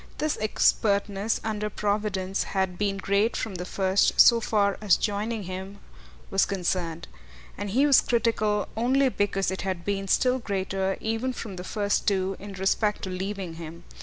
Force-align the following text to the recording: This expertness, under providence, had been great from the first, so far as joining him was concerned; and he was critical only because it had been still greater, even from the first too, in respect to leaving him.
This 0.17 0.35
expertness, 0.41 1.39
under 1.43 1.69
providence, 1.69 2.41
had 2.57 2.79
been 2.79 2.97
great 2.97 3.37
from 3.37 3.53
the 3.53 3.65
first, 3.65 4.19
so 4.19 4.41
far 4.41 4.79
as 4.81 4.95
joining 4.95 5.43
him 5.43 5.77
was 6.31 6.43
concerned; 6.43 7.07
and 7.55 7.69
he 7.69 7.85
was 7.85 8.01
critical 8.01 8.67
only 8.75 9.09
because 9.09 9.51
it 9.51 9.61
had 9.61 9.85
been 9.85 10.07
still 10.07 10.39
greater, 10.39 10.97
even 11.01 11.33
from 11.33 11.55
the 11.55 11.63
first 11.63 12.07
too, 12.07 12.35
in 12.39 12.53
respect 12.53 13.03
to 13.03 13.11
leaving 13.11 13.57
him. 13.57 13.83